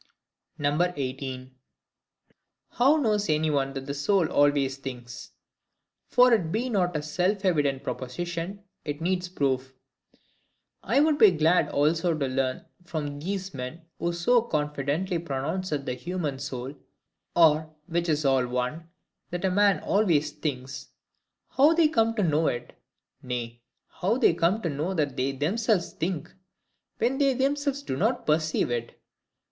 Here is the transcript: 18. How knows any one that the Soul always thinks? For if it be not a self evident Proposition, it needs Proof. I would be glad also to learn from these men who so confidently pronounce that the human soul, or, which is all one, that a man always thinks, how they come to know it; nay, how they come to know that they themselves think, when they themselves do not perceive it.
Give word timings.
18. 0.59 1.51
How 2.71 2.97
knows 2.97 3.29
any 3.29 3.51
one 3.51 3.73
that 3.73 3.85
the 3.85 3.93
Soul 3.93 4.25
always 4.31 4.77
thinks? 4.77 5.29
For 6.07 6.33
if 6.33 6.41
it 6.41 6.51
be 6.51 6.69
not 6.69 6.97
a 6.97 7.03
self 7.03 7.45
evident 7.45 7.83
Proposition, 7.83 8.63
it 8.83 8.99
needs 8.99 9.29
Proof. 9.29 9.75
I 10.81 11.01
would 11.01 11.19
be 11.19 11.29
glad 11.29 11.69
also 11.69 12.17
to 12.17 12.27
learn 12.27 12.65
from 12.83 13.19
these 13.19 13.53
men 13.53 13.83
who 13.99 14.11
so 14.11 14.41
confidently 14.41 15.19
pronounce 15.19 15.69
that 15.69 15.85
the 15.85 15.93
human 15.93 16.39
soul, 16.39 16.73
or, 17.35 17.71
which 17.85 18.09
is 18.09 18.25
all 18.25 18.47
one, 18.47 18.89
that 19.29 19.45
a 19.45 19.51
man 19.51 19.81
always 19.81 20.31
thinks, 20.31 20.87
how 21.47 21.75
they 21.75 21.87
come 21.87 22.15
to 22.15 22.23
know 22.23 22.47
it; 22.47 22.73
nay, 23.21 23.61
how 23.87 24.17
they 24.17 24.33
come 24.33 24.63
to 24.63 24.69
know 24.69 24.95
that 24.95 25.15
they 25.15 25.31
themselves 25.31 25.93
think, 25.93 26.33
when 26.97 27.19
they 27.19 27.35
themselves 27.35 27.83
do 27.83 27.95
not 27.95 28.25
perceive 28.25 28.71
it. 28.71 28.99